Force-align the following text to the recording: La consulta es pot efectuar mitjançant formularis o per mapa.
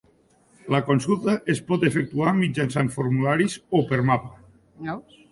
La 0.75 0.79
consulta 0.85 1.33
es 1.53 1.59
pot 1.67 1.83
efectuar 1.89 2.33
mitjançant 2.39 2.89
formularis 2.95 3.59
o 3.81 3.83
per 3.93 4.01
mapa. 4.11 4.33